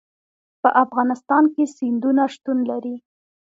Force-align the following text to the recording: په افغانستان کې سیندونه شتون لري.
په 0.61 0.69
افغانستان 0.83 1.43
کې 1.53 1.63
سیندونه 1.77 2.23
شتون 2.33 2.57
لري. 2.71 2.95